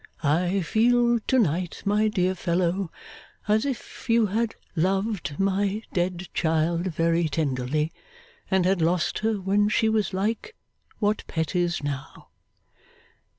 [0.23, 2.89] I feel to night, my dear fellow,
[3.47, 7.91] as if you had loved my dead child very tenderly,
[8.49, 10.55] and had lost her when she was like
[10.97, 12.29] what Pet is now.